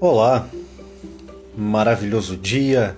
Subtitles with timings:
[0.00, 0.48] Olá,
[1.56, 2.96] maravilhoso dia,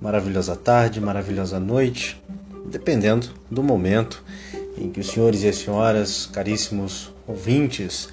[0.00, 2.18] maravilhosa tarde, maravilhosa noite,
[2.64, 4.24] dependendo do momento
[4.78, 8.08] em que os senhores e as senhoras, caríssimos ouvintes,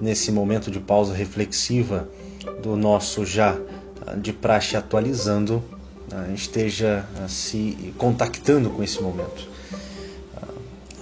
[0.00, 2.08] nesse momento de pausa reflexiva
[2.62, 3.58] do nosso já
[4.18, 5.60] de praxe atualizando,
[6.12, 9.48] ah, esteja ah, se contactando com esse momento.
[10.36, 10.54] Ah,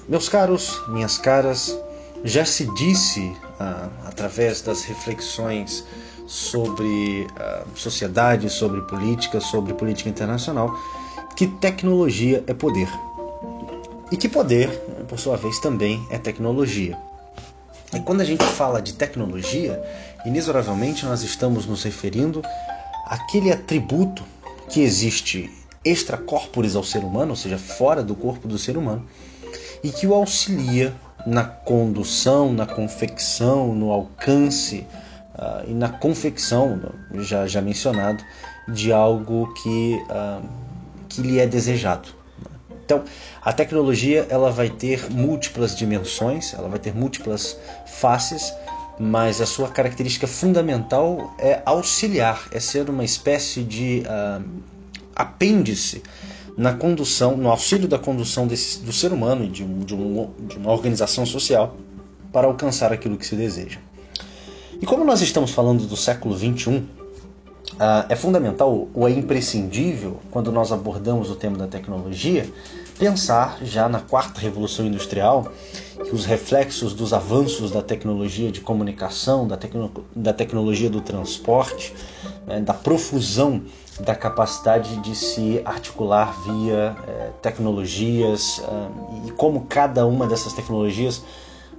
[0.09, 1.79] meus caros, minhas caras,
[2.25, 3.37] já se disse
[4.07, 5.85] através das reflexões
[6.27, 10.75] sobre uh, sociedade, sobre política, sobre política internacional,
[11.37, 12.89] que tecnologia é poder.
[14.11, 14.69] E que poder,
[15.09, 16.97] por sua vez, também é tecnologia.
[17.95, 19.83] E quando a gente fala de tecnologia,
[20.25, 22.43] inexoravelmente nós estamos nos referindo
[23.07, 24.23] àquele atributo
[24.69, 25.51] que existe
[25.85, 29.07] extracorporis ao ser humano, ou seja, fora do corpo do ser humano,
[29.83, 30.95] e que o auxilia
[31.27, 34.87] na condução, na confecção, no alcance
[35.35, 36.81] uh, e na confecção,
[37.15, 38.25] já, já mencionado,
[38.69, 40.47] de algo que, uh,
[41.09, 42.09] que lhe é desejado.
[42.85, 43.03] Então,
[43.43, 48.53] a tecnologia ela vai ter múltiplas dimensões, ela vai ter múltiplas faces,
[48.99, 54.45] mas a sua característica fundamental é auxiliar, é ser uma espécie de uh,
[55.17, 56.03] apêndice
[56.57, 60.57] na condução, no auxílio da condução desse, do ser humano e de, de, um, de
[60.57, 61.77] uma organização social
[62.33, 63.79] para alcançar aquilo que se deseja.
[64.81, 66.83] E como nós estamos falando do século XXI,
[67.79, 72.49] ah, é fundamental ou é imprescindível, quando nós abordamos o tema da tecnologia,
[72.99, 75.47] pensar já na quarta revolução industrial,
[76.05, 81.95] que os reflexos dos avanços da tecnologia de comunicação, da, tecno da tecnologia do transporte,
[82.47, 83.63] né, da profusão
[84.01, 91.23] da capacidade de se articular via eh, tecnologias uh, e como cada uma dessas tecnologias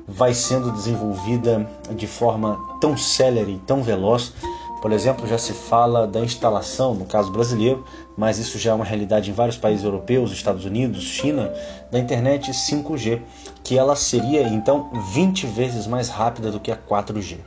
[0.08, 4.34] vai sendo desenvolvida de forma tão célere e tão veloz.
[4.82, 7.84] Por exemplo, já se fala da instalação, no caso brasileiro,
[8.16, 11.52] mas isso já é uma realidade em vários países europeus, Estados Unidos, China,
[11.92, 13.20] da internet 5G,
[13.64, 17.38] que ela seria então 20 vezes mais rápida do que a 4G.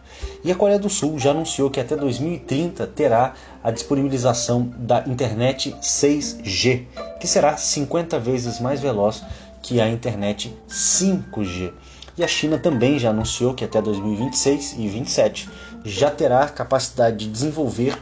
[0.42, 5.76] E a Coreia do Sul já anunciou que até 2030 terá a disponibilização da internet
[5.80, 6.86] 6G,
[7.20, 9.22] que será 50 vezes mais veloz
[9.62, 11.72] que a internet 5G.
[12.18, 15.48] E a China também já anunciou que até 2026 e 2027
[15.84, 17.96] já terá capacidade de desenvolver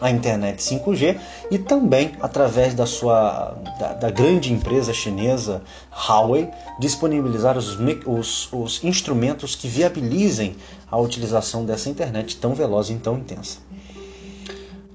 [0.00, 5.62] a internet 5G e também através da sua da, da grande empresa chinesa
[5.92, 6.50] Huawei
[6.80, 10.56] disponibilizar os, os, os instrumentos que viabilizem
[10.90, 13.58] a utilização dessa internet tão veloz e tão intensa.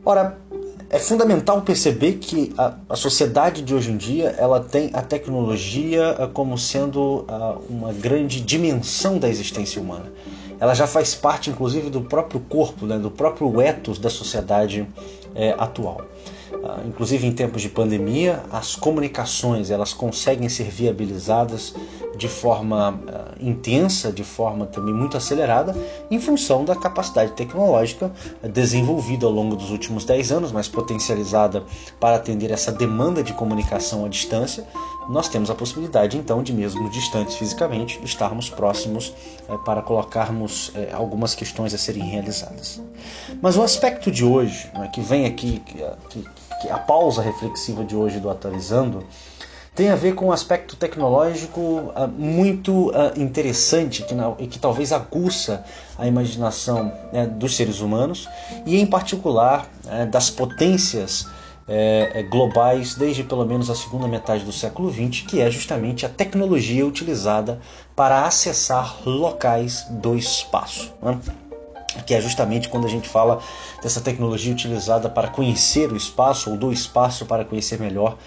[0.06, 0.38] Ora,
[0.94, 6.16] é fundamental perceber que a, a, sociedade de hoje em dia ela tem a tecnologia
[6.20, 10.14] uh, como sendo uh, uma grande dimensão da existência humana.
[10.59, 14.88] Ela já faz parte, inclusive, do próprio corpo, né, do próprio ethos da sociedade
[15.36, 16.02] eh, atual.
[16.64, 21.74] Ah, inclusive em tempos de pandemia, as comunicações elas conseguem ser viabilizadas
[22.16, 25.75] de forma uh, intensa, de forma também muito acelerada,
[26.12, 28.12] em função da capacidade tecnológica
[28.44, 31.64] desenvolvida ao longo dos últimos 10 anos, mas potencializada
[32.00, 34.64] para atender essa demanda de comunicação à distância.
[35.09, 39.14] Nós temos a possibilidade, então, de mesmo distantes fisicamente, estarmos próximos
[39.50, 42.81] uh, para colocarmos uh, algumas questões a serem realizadas.
[43.41, 45.62] Mas o aspecto de hoje, né, que vem aqui,
[46.09, 46.24] que
[46.69, 49.06] a pausa reflexiva de hoje do Atualizando,
[49.75, 54.91] tem a ver com um aspecto tecnológico uh, muito uh, interessante que, e que talvez
[54.91, 55.66] aguça
[55.97, 58.29] a imaginação né, dos seres humanos
[58.68, 61.25] e, em particular, uh, das potências
[61.66, 66.09] eh, globais desde pelo menos a segunda metade do século XX, que é justamente a
[66.09, 67.59] tecnologia utilizada
[67.96, 70.94] para acessar locais do espaço.
[71.02, 71.18] Né?
[72.06, 73.42] Que é justamente quando a gente fala
[73.81, 78.18] dessa tecnologia utilizada para conhecer o espaço ou do espaço para conhecer melhor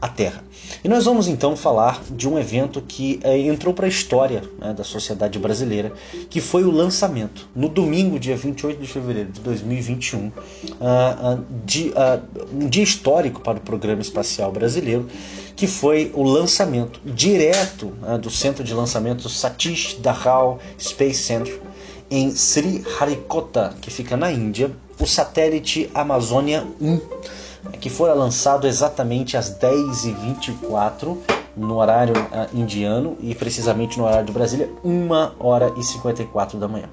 [0.00, 0.44] a Terra.
[0.84, 4.74] E nós vamos então falar de um evento que é, entrou para a história né,
[4.74, 5.92] da sociedade brasileira,
[6.28, 11.88] que foi o lançamento, no domingo, dia 28 de fevereiro de 2021, uh, uh, de,
[11.90, 12.22] uh,
[12.52, 15.08] um dia histórico para o programa espacial brasileiro,
[15.56, 17.90] que foi o lançamento direto
[18.20, 21.58] do centro de lançamento Satish Dhawal Space Center
[22.10, 24.70] em Sri Harikota, que fica na Índia,
[25.00, 27.00] o satélite Amazônia 1,
[27.80, 31.16] que foi lançado exatamente às 10h24
[31.56, 35.08] no horário uh, indiano e precisamente no horário de Brasília, 1
[35.40, 36.88] hora e 54 da manhã.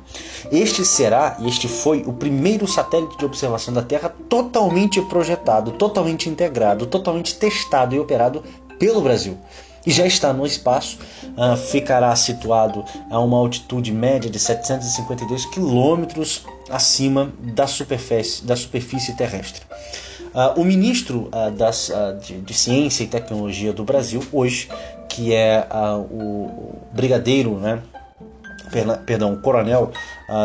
[0.52, 6.30] Este será, e este foi, o primeiro satélite de observação da Terra totalmente projetado, totalmente
[6.30, 8.42] integrado, totalmente testado e operado
[8.80, 9.38] pelo Brasil.
[9.86, 10.98] E já está no espaço,
[11.38, 19.16] uh, ficará situado a uma altitude média de 752 quilômetros acima da superfície, da superfície
[19.16, 19.62] terrestre.
[20.34, 21.92] Uh, o ministro uh, das,
[22.26, 24.70] de, de, Ciência e Tecnologia do Brasil, hoje,
[25.10, 25.68] que é
[26.10, 27.80] o brigadeiro, né,
[29.06, 29.92] perdão, coronel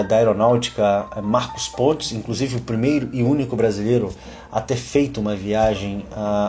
[0.07, 4.13] da aeronáutica Marcos Pontes, inclusive o primeiro e único brasileiro
[4.53, 6.05] a ter feito uma viagem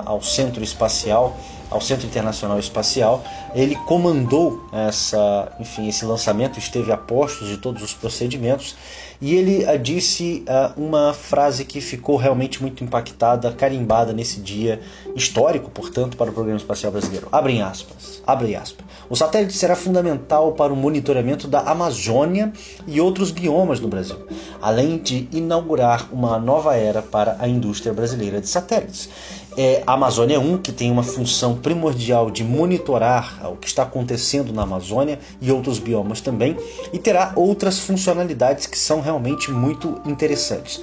[0.06, 1.38] ao centro espacial
[1.70, 3.24] ao Centro Internacional Espacial.
[3.54, 8.76] Ele comandou essa, enfim, esse lançamento, esteve a postos de todos os procedimentos
[9.22, 14.80] e ele uh, disse uh, uma frase que ficou realmente muito impactada, carimbada nesse dia
[15.14, 17.28] histórico, portanto, para o Programa Espacial Brasileiro.
[17.32, 18.86] Abrem aspas, abre aspas.
[19.10, 22.54] O satélite será fundamental para o monitoramento da Amazônia
[22.88, 24.18] e outros biomas no Brasil,
[24.62, 29.10] além de inaugurar uma nova era para a indústria brasileira de satélites
[29.58, 34.54] é a Amazônia 1, que tem uma função primordial de monitorar o que está acontecendo
[34.54, 36.56] na Amazônia e outros biomas também,
[36.94, 40.82] e terá outras funcionalidades que são realmente muito interessantes.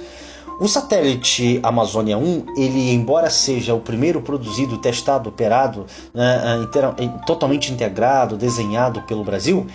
[0.59, 6.67] O satélite Amazônia 1, ele embora seja o primeiro produzido, testado, operado, né,
[7.27, 9.67] totalmente integrado, desenhado pelo Brasil,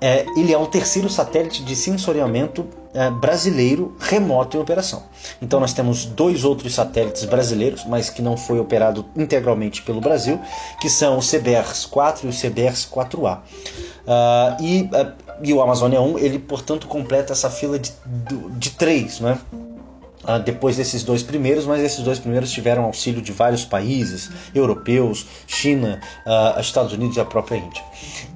[0.00, 5.02] é, ele é o terceiro satélite de sensoriamento é, brasileiro remoto em operação.
[5.40, 10.40] Então nós temos dois outros satélites brasileiros, mas que não foi operado integralmente pelo Brasil,
[10.80, 13.38] que são o CBRS-4 e o CBRS-4A.
[13.38, 15.12] Uh, e, uh,
[15.42, 19.38] e o Amazônia 1, ele portanto completa essa fila de, de, de três, né?
[20.26, 25.24] Ah, depois desses dois primeiros, mas esses dois primeiros tiveram auxílio de vários países europeus,
[25.46, 27.82] China, uh, Estados Unidos e a própria Índia.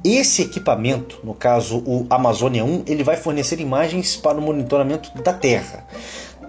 [0.04, 5.32] Esse equipamento, no caso o Amazônia 1, ele vai fornecer imagens para o monitoramento da
[5.32, 5.84] Terra.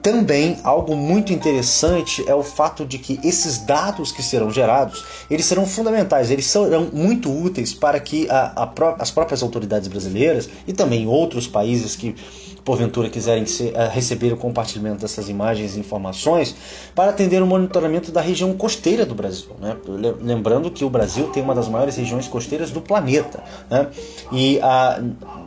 [0.03, 5.45] Também algo muito interessante é o fato de que esses dados que serão gerados, eles
[5.45, 10.73] serão fundamentais, eles serão muito úteis para que a, a, as próprias autoridades brasileiras e
[10.73, 12.15] também outros países que
[12.63, 16.55] porventura quiserem ser, uh, receber o compartilhamento dessas imagens e informações,
[16.95, 19.49] para atender o monitoramento da região costeira do Brasil.
[19.59, 19.75] Né?
[20.21, 23.43] Lembrando que o Brasil tem uma das maiores regiões costeiras do planeta.
[23.69, 23.87] Né?
[24.31, 24.59] E,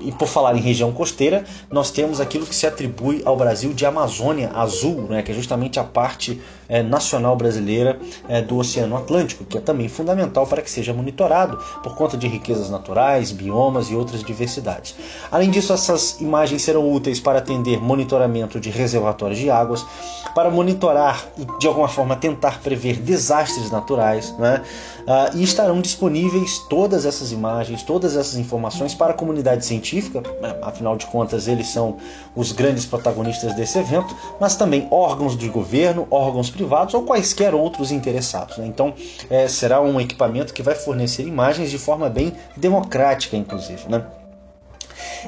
[0.01, 3.87] e por falar em região costeira, nós temos aquilo que se atribui ao Brasil de
[3.87, 5.23] Amazônia Azul, né?
[5.23, 6.41] que é justamente a parte
[6.75, 11.57] é, nacional brasileira é, do Oceano Atlântico, que é também fundamental para que seja monitorado
[11.85, 14.97] por conta de riquezas naturais, biomas e outras diversidades.
[15.31, 19.87] Além disso, essas imagens serão úteis para atender monitoramento de reservatórios de águas,
[20.35, 24.61] para monitorar e de alguma forma tentar prever desastres naturais, né?
[25.07, 30.57] Ah, e estarão disponíveis todas essas imagens, todas essas informações para a comunidade científica, né?
[30.63, 31.99] afinal de contas eles são
[32.35, 37.93] os grandes protagonistas desse evento, mas também órgãos de governo, órgãos privados ou quaisquer outros
[37.93, 38.57] interessados.
[38.57, 38.67] Né?
[38.67, 38.95] Então
[39.29, 43.87] é, será um equipamento que vai fornecer imagens de forma bem democrática, inclusive.
[43.89, 44.03] Né?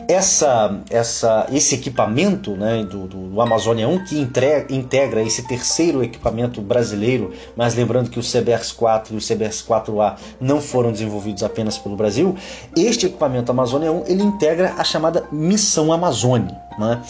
[0.08, 6.60] Essa, essa, esse equipamento né, do, do Amazônia 1 que entrega, integra esse terceiro equipamento
[6.60, 11.78] brasileiro, mas lembrando que o CBRS 4 e o CBRS 4A não foram desenvolvidos apenas
[11.78, 12.36] pelo Brasil,
[12.76, 16.60] este equipamento Amazônia 1 ele integra a chamada Missão Amazônia.
[16.78, 17.02] Né?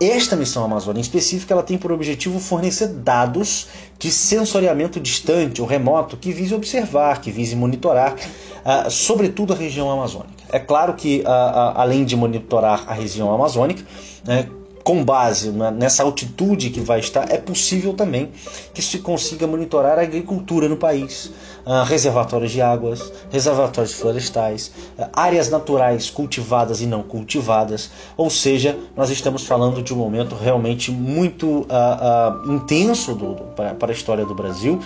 [0.00, 3.68] Esta missão Amazônia em específico ela tem por objetivo fornecer dados
[3.98, 9.90] de sensoriamento distante ou remoto que vise observar, que vise monitorar, uh, sobretudo a região
[9.90, 10.33] amazônica.
[10.50, 13.82] É claro que, uh, uh, além de monitorar a região amazônica,
[14.24, 14.48] né,
[14.84, 18.30] com base nessa altitude que vai estar, é possível também
[18.74, 21.32] que se consiga monitorar a agricultura no país,
[21.64, 27.90] uh, reservatórios de águas, reservatórios florestais, uh, áreas naturais cultivadas e não cultivadas.
[28.14, 33.74] Ou seja, nós estamos falando de um momento realmente muito uh, intenso do, do, para,
[33.74, 34.78] para a história do Brasil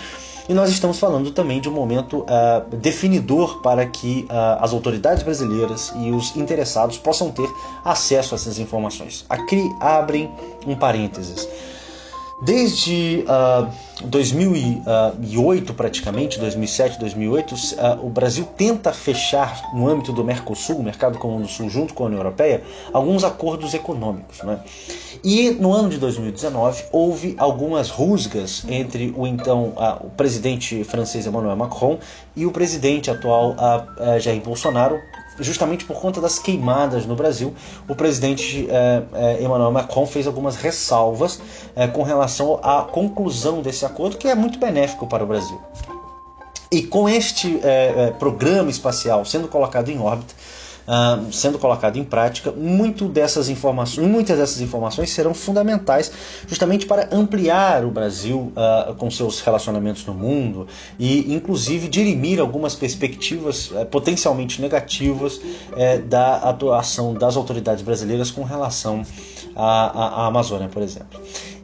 [0.49, 5.21] e nós estamos falando também de um momento uh, definidor para que uh, as autoridades
[5.21, 7.47] brasileiras e os interessados possam ter
[7.85, 9.23] acesso a essas informações.
[9.29, 10.33] Aqui abrem
[10.65, 11.47] um parênteses.
[12.41, 13.69] Desde uh,
[14.05, 21.41] 2008, praticamente, 2007, 2008, uh, o Brasil tenta fechar, no âmbito do Mercosul, Mercado Comum
[21.41, 24.41] do Sul, junto com a União Europeia, alguns acordos econômicos.
[24.41, 24.57] Né?
[25.21, 31.27] E no ano de 2019, houve algumas rusgas entre o então uh, o presidente francês
[31.27, 31.99] Emmanuel Macron
[32.37, 33.55] e o presidente atual
[34.21, 34.97] Jair Bolsonaro
[35.39, 37.53] justamente por conta das queimadas no Brasil,
[37.87, 41.41] o presidente é, é, Emmanuel Macron fez algumas ressalvas
[41.75, 45.59] é, com relação à conclusão desse acordo, que é muito benéfico para o Brasil.
[46.71, 47.59] E com este
[48.19, 50.35] programa espacial sendo colocado em órbita,
[50.89, 56.11] uh, sendo colocado em prática, muito dessas informações, muitas dessas informações serão fundamentais
[56.47, 60.67] justamente para ampliar o Brasil uh, com seus relacionamentos no mundo
[60.97, 68.43] e, inclusive, dirimir algumas perspectivas uh, potencialmente negativas uh, da atuação das autoridades brasileiras com
[68.43, 69.03] relação
[69.55, 71.19] à, à Amazônia, por exemplo.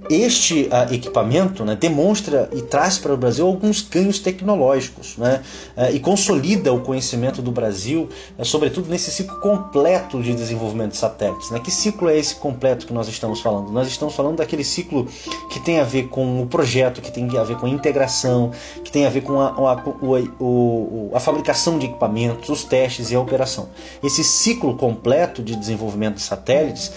[0.10, 5.42] Este uh, equipamento né, demonstra e traz para o Brasil alguns ganhos tecnológicos né,
[5.76, 10.98] uh, e consolida o conhecimento do Brasil, uh, sobretudo nesse ciclo completo de desenvolvimento de
[10.98, 11.50] satélites.
[11.50, 11.60] Né?
[11.60, 13.72] Que ciclo é esse completo que nós estamos falando?
[13.72, 15.08] Nós estamos falando daquele ciclo
[15.50, 18.52] que tem a ver com o projeto, que tem a ver com a integração,
[18.84, 23.16] que tem a ver com a, a, a, a fabricação de equipamentos, os testes e
[23.16, 23.70] a operação.
[24.04, 26.92] Esse ciclo completo de desenvolvimento de satélites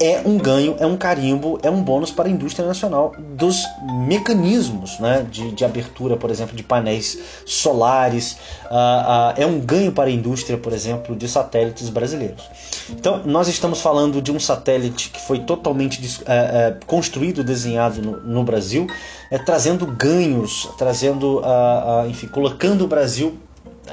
[0.00, 3.62] é um ganho, é um carimbo, é um bônus para a indústria nacional dos
[4.08, 8.32] mecanismos né, de, de abertura, por exemplo, de painéis solares.
[8.64, 12.42] Uh, uh, é um ganho para a indústria, por exemplo, de satélites brasileiros.
[12.88, 18.42] Então, nós estamos falando de um satélite que foi totalmente uh, construído, desenhado no, no
[18.42, 18.86] Brasil,
[19.30, 21.40] é, trazendo ganhos, trazendo,
[22.08, 23.38] enfim, colocando o Brasil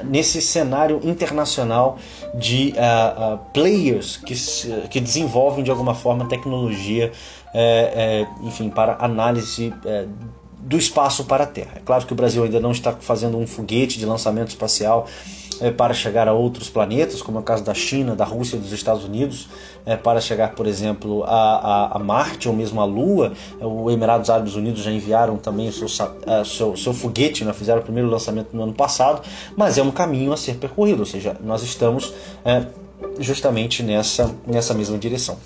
[0.04, 1.98] nesse cenário internacional
[2.34, 4.34] de uh, uh, players que,
[4.88, 7.12] que desenvolvem de alguma forma tecnologia,
[7.54, 10.06] é, é, enfim, para análise é,
[10.68, 11.72] do espaço para a Terra.
[11.76, 15.06] É claro que o Brasil ainda não está fazendo um foguete de lançamento espacial
[15.62, 18.70] é, para chegar a outros planetas, como é o caso da China, da Rússia dos
[18.70, 19.48] Estados Unidos,
[19.86, 23.32] é, para chegar, por exemplo, a, a, a, Marte ou mesmo a Lua.
[23.62, 25.86] O Emirados Árabes Unidos já enviaram também o seu,
[26.26, 29.22] a, seu, seu foguete, né, fizeram o primeiro lançamento no ano passado,
[29.56, 32.12] mas é um caminho a ser percorrido, ou seja, nós estamos
[32.44, 32.66] é,
[33.18, 35.38] justamente nessa, nessa mesma direção.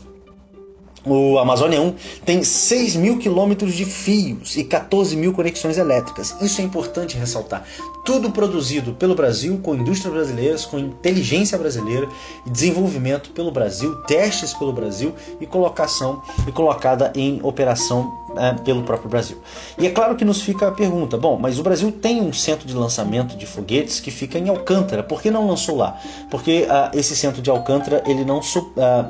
[1.04, 1.94] O Amazônia 1
[2.24, 6.36] tem 6 mil quilômetros de fios e 14 mil conexões elétricas.
[6.40, 7.64] Isso é importante ressaltar.
[8.04, 12.08] Tudo produzido pelo Brasil, com indústrias brasileiras, com inteligência brasileira
[12.46, 19.08] desenvolvimento pelo Brasil, testes pelo Brasil e colocação e colocada em operação é, pelo próprio
[19.08, 19.38] Brasil.
[19.78, 22.66] E é claro que nos fica a pergunta: bom, mas o Brasil tem um centro
[22.66, 25.98] de lançamento de foguetes que fica em Alcântara, por que não lançou lá?
[26.30, 28.42] Porque uh, esse centro de Alcântara ele não, uh,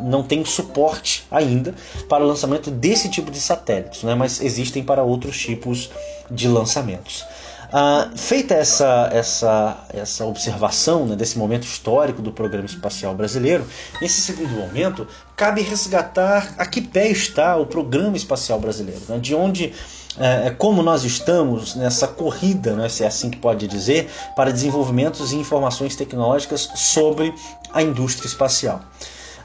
[0.02, 1.75] não tem suporte ainda
[2.09, 4.14] para o lançamento desse tipo de satélites, né?
[4.14, 5.91] mas existem para outros tipos
[6.31, 7.25] de lançamentos.
[7.73, 13.67] Uh, feita essa, essa, essa observação né, desse momento histórico do programa espacial brasileiro,
[13.99, 19.35] nesse segundo momento, cabe resgatar a que pé está o programa espacial brasileiro, né, de
[19.35, 19.73] onde
[20.19, 24.52] é, é, como nós estamos nessa corrida, né, se é assim que pode dizer, para
[24.52, 27.35] desenvolvimentos e informações tecnológicas sobre
[27.73, 28.83] a indústria espacial.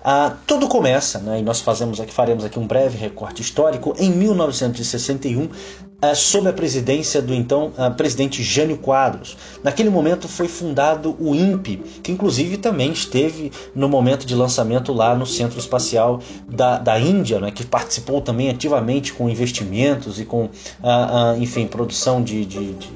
[0.10, 4.10] Ah, tudo começa, né, e nós fazemos aqui, faremos aqui um breve recorte histórico, em
[4.10, 5.50] 1961,
[6.02, 9.36] ah, sob a presidência do então ah, presidente Jânio Quadros.
[9.62, 15.14] Naquele momento foi fundado o INPE, que inclusive também esteve no momento de lançamento lá
[15.14, 20.50] no Centro Espacial da, da Índia, né, que participou também ativamente com investimentos e com,
[20.82, 22.90] ah, ah, enfim, produção de, de, de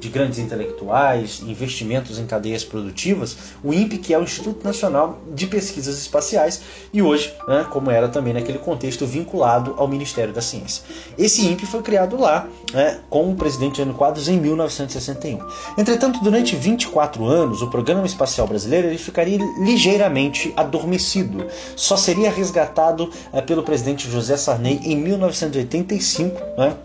[0.00, 5.46] de grandes intelectuais, investimentos em cadeias produtivas, o INPE, que é o Instituto Nacional de
[5.46, 6.60] Pesquisas Espaciais,
[6.92, 10.84] e hoje, né, como era também naquele contexto, vinculado ao Ministério da Ciência.
[11.16, 15.40] Esse INPE foi criado lá, né, com o presidente Jânio Quadros, em 1961.
[15.76, 21.46] Entretanto, durante 24 anos, o Programa Espacial Brasileiro ele ficaria ligeiramente adormecido.
[21.76, 26.76] Só seria resgatado é, pelo presidente José Sarney em 1985, né,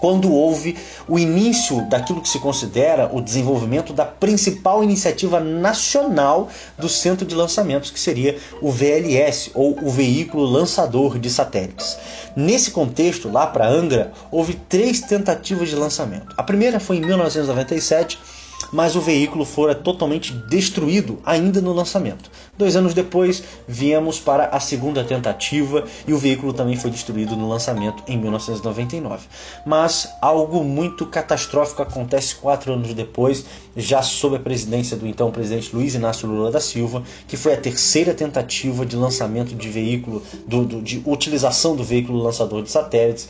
[0.00, 0.76] quando houve
[1.08, 6.48] o início daquilo que se considera o desenvolvimento da principal iniciativa nacional
[6.78, 11.96] do centro de lançamentos, que seria o VLS, ou o Veículo Lançador de Satélites.
[12.34, 16.34] Nesse contexto, lá para Angra, houve três tentativas de lançamento.
[16.36, 18.18] A primeira foi em 1997
[18.72, 22.30] mas o veículo fora totalmente destruído ainda no lançamento.
[22.56, 27.48] Dois anos depois, viemos para a segunda tentativa e o veículo também foi destruído no
[27.48, 29.26] lançamento em 1999.
[29.64, 33.44] Mas algo muito catastrófico acontece quatro anos depois,
[33.76, 37.60] já sob a presidência do então presidente Luiz Inácio Lula da Silva, que foi a
[37.60, 43.28] terceira tentativa de lançamento de veículo, do, do, de utilização do veículo lançador de satélites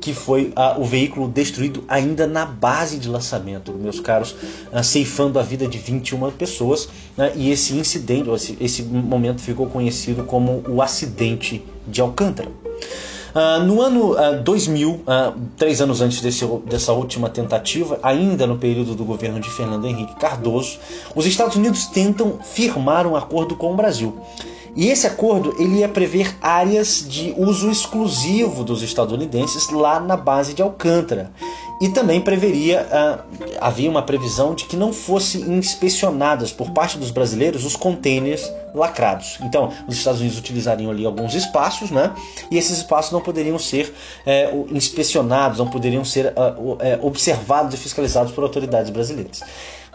[0.00, 4.34] que foi ah, o veículo destruído ainda na base de lançamento, meus caros,
[4.72, 6.88] ah, ceifando a vida de 21 pessoas.
[7.16, 12.50] Né, e esse incidente, esse, esse momento ficou conhecido como o acidente de Alcântara.
[13.36, 15.02] Uh, no ano uh, 2000, uh,
[15.58, 20.16] três anos antes desse, dessa última tentativa, ainda no período do governo de Fernando Henrique
[20.16, 20.78] Cardoso,
[21.14, 24.18] os Estados Unidos tentam firmar um acordo com o Brasil.
[24.74, 30.54] E esse acordo ele ia prever áreas de uso exclusivo dos estadunidenses lá na base
[30.54, 31.30] de Alcântara.
[31.80, 37.10] E também preveria uh, havia uma previsão de que não fossem inspecionadas por parte dos
[37.10, 39.38] brasileiros os containers lacrados.
[39.42, 42.14] Então, os Estados Unidos utilizariam ali alguns espaços, né?
[42.50, 43.92] E esses espaços não poderiam ser
[44.24, 49.40] é, inspecionados, não poderiam ser uh, é, observados e fiscalizados por autoridades brasileiras.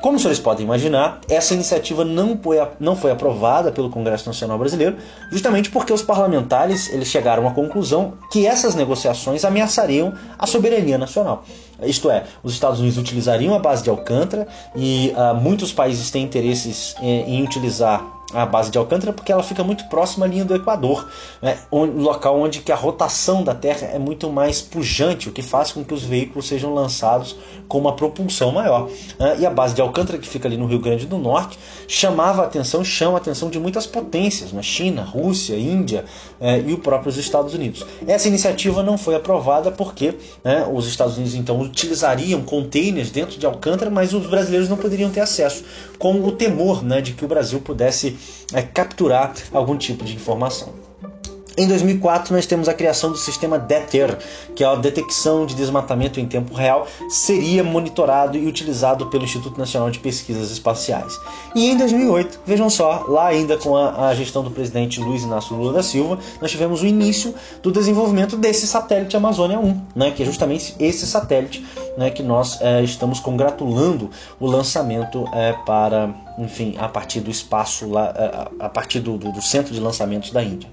[0.01, 4.97] Como senhores podem imaginar, essa iniciativa não foi, não foi aprovada pelo Congresso Nacional Brasileiro,
[5.31, 11.43] justamente porque os parlamentares eles chegaram à conclusão que essas negociações ameaçariam a soberania nacional.
[11.83, 16.23] Isto é, os Estados Unidos utilizariam a base de Alcântara e uh, muitos países têm
[16.23, 20.45] interesses em, em utilizar a base de Alcântara porque ela fica muito próxima à linha
[20.45, 21.07] do Equador,
[21.41, 21.57] né?
[21.71, 25.71] um local onde que a rotação da Terra é muito mais pujante, o que faz
[25.71, 27.35] com que os veículos sejam lançados
[27.67, 28.89] com uma propulsão maior.
[29.17, 29.37] Né?
[29.39, 31.57] E a base de Alcântara, que fica ali no Rio Grande do Norte,
[31.87, 34.61] chamava a atenção, chama a atenção de muitas potências, né?
[34.61, 36.05] China, Rússia, Índia
[36.39, 37.85] eh, e os próprios Estados Unidos.
[38.07, 43.45] Essa iniciativa não foi aprovada porque né, os Estados Unidos então utilizariam containers dentro de
[43.45, 45.63] Alcântara, mas os brasileiros não poderiam ter acesso,
[45.97, 48.17] com o temor né, de que o Brasil pudesse
[48.53, 50.81] é, capturar algum tipo de informação.
[51.57, 54.17] Em 2004, nós temos a criação do sistema DETER,
[54.55, 59.59] que é a detecção de desmatamento em tempo real, seria monitorado e utilizado pelo Instituto
[59.59, 61.19] Nacional de Pesquisas Espaciais.
[61.53, 65.53] E em 2008, vejam só, lá ainda com a, a gestão do presidente Luiz Inácio
[65.53, 70.23] Lula da Silva, nós tivemos o início do desenvolvimento desse satélite Amazônia 1, né, que
[70.23, 71.65] é justamente esse satélite
[71.97, 74.09] né, que nós é, estamos congratulando
[74.39, 76.09] o lançamento é, para,
[76.43, 80.43] enfim, a partir do espaço lá, a partir do, do, do centro de lançamentos da
[80.43, 80.69] Índia.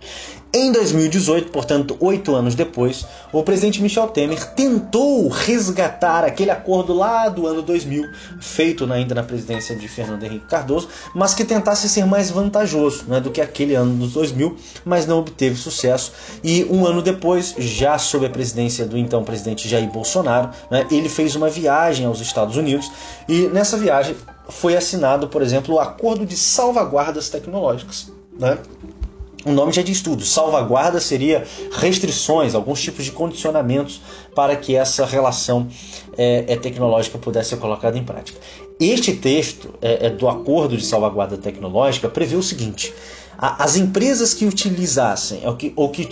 [0.52, 7.28] Em 2018, portanto, oito anos depois, o presidente Michel Temer tentou resgatar aquele acordo lá
[7.28, 8.08] do ano 2000,
[8.40, 13.20] feito ainda na presidência de Fernando Henrique Cardoso, mas que tentasse ser mais vantajoso né,
[13.20, 14.56] do que aquele ano dos 2000,
[14.86, 16.12] mas não obteve sucesso.
[16.42, 21.10] E um ano depois, já sob a presidência do então presidente Jair Bolsonaro, né, ele
[21.10, 22.90] fez uma viagem aos Estados Unidos
[23.28, 24.16] e nessa viagem
[24.48, 28.10] foi assinado, por exemplo, o Acordo de Salvaguardas Tecnológicas.
[28.38, 28.58] Né?
[29.44, 30.24] O nome já diz tudo.
[30.24, 34.00] Salvaguarda seria restrições, alguns tipos de condicionamentos
[34.34, 35.68] para que essa relação
[36.16, 38.38] é, é tecnológica pudesse ser colocada em prática.
[38.80, 42.92] Este texto é, é do Acordo de Salvaguarda Tecnológica prevê o seguinte:
[43.38, 46.08] as empresas que utilizassem ou que, ou que,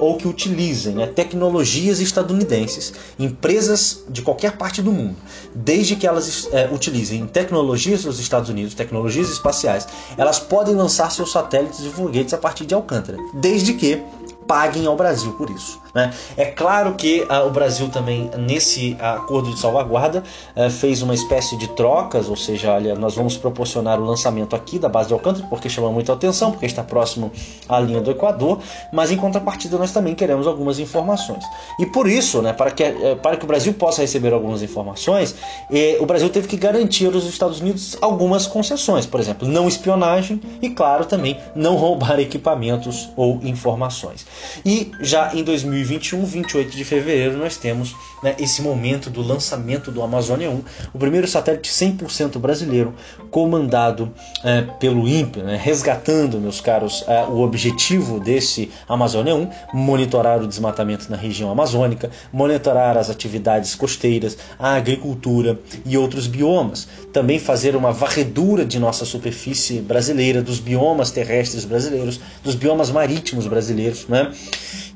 [0.00, 5.14] ou que utilizem né, tecnologias estadunidenses, empresas de qualquer parte do mundo,
[5.54, 9.86] desde que elas é, utilizem tecnologias dos Estados Unidos, tecnologias espaciais,
[10.18, 14.02] elas podem lançar seus satélites e foguetes a partir de Alcântara, desde que
[14.46, 15.80] paguem ao Brasil por isso.
[15.94, 16.12] Né?
[16.36, 20.24] É claro que ah, o Brasil também, nesse acordo de salvaguarda,
[20.56, 24.78] ah, fez uma espécie de trocas, ou seja, olha, nós vamos proporcionar o lançamento aqui
[24.78, 27.30] da base de Alcântara, porque chama muita atenção, porque está próximo
[27.68, 28.58] à linha do Equador,
[28.92, 31.44] mas em contrapartida nós também queremos algumas informações.
[31.78, 35.34] E por isso, né, para, que, eh, para que o Brasil possa receber algumas informações,
[35.70, 40.40] eh, o Brasil teve que garantir aos Estados Unidos algumas concessões, por exemplo, não espionagem
[40.60, 44.26] e, claro, também não roubar equipamentos ou informações.
[44.64, 50.02] E já em 2021, 28 de fevereiro, nós temos né, esse momento do lançamento do
[50.02, 52.94] Amazônia 1, o primeiro satélite 100% brasileiro,
[53.30, 60.42] comandado é, pelo INPE, né, resgatando, meus caros, é, o objetivo desse Amazônia 1, monitorar
[60.42, 66.88] o desmatamento na região amazônica, monitorar as atividades costeiras, a agricultura e outros biomas.
[67.12, 73.46] Também fazer uma varredura de nossa superfície brasileira, dos biomas terrestres brasileiros, dos biomas marítimos
[73.46, 74.23] brasileiros, né?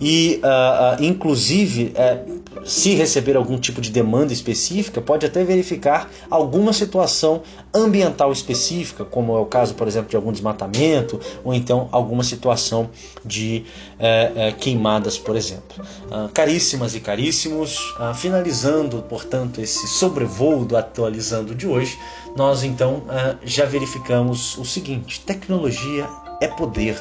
[0.00, 6.08] E, uh, uh, inclusive, uh, se receber algum tipo de demanda específica, pode até verificar
[6.30, 7.42] alguma situação
[7.74, 12.90] ambiental específica, como é o caso, por exemplo, de algum desmatamento, ou então alguma situação
[13.24, 13.64] de
[13.98, 15.84] eh, eh, queimadas, por exemplo.
[16.32, 17.78] caríssimas e caríssimos,
[18.16, 21.98] finalizando, portanto, esse sobrevoo do Atualizando de hoje,
[22.36, 23.02] nós então
[23.44, 26.08] já verificamos o seguinte: tecnologia
[26.40, 26.96] é poder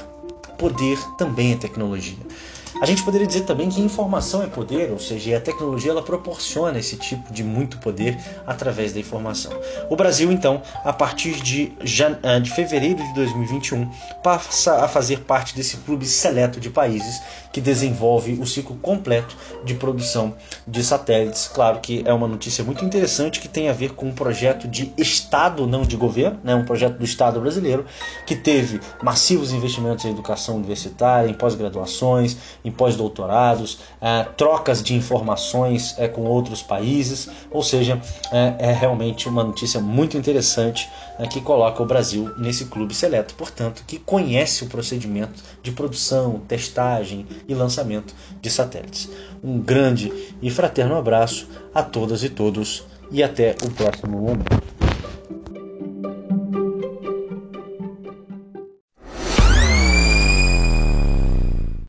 [0.58, 2.18] poder também é tecnologia.
[2.80, 6.78] A gente poderia dizer também que informação é poder, ou seja, a tecnologia ela proporciona
[6.78, 9.52] esse tipo de muito poder através da informação.
[9.90, 11.74] O Brasil, então, a partir de,
[12.24, 13.90] ah, de fevereiro de 2021,
[14.22, 17.20] passa a fazer parte desse clube seleto de países
[17.52, 19.36] que desenvolve o ciclo completo
[19.66, 20.36] de produção
[20.68, 21.50] de satélites.
[21.52, 24.94] Claro que é uma notícia muito interessante que tem a ver com um projeto de
[24.96, 26.54] Estado, não de governo, né?
[26.54, 27.86] um projeto do Estado brasileiro,
[28.28, 35.96] que teve massivos investimentos em educação universitária, em pós-graduações, em pós-doutorados, é, trocas de informações
[35.98, 38.02] é, com outros países, ou seja,
[38.32, 40.90] é, é realmente uma notícia muito interessante
[41.32, 47.26] que coloca o Brasil nesse clube seleto, portanto, que conhece o procedimento de produção, testagem
[47.48, 49.10] e lançamento de satélites.
[49.44, 54.87] Um grande e fraterno abraço a todas e todos e até o próximo momento.